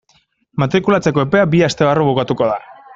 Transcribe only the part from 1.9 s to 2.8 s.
barru bukatuko da.